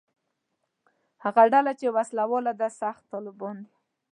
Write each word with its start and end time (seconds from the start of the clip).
هغه 1.23 1.43
ډله 1.53 1.71
چې 1.79 1.87
وسله 1.97 2.23
واله 2.31 2.53
ده 2.59 2.67
«سخت 2.81 3.03
طالبان» 3.11 3.57
دي. 3.65 3.73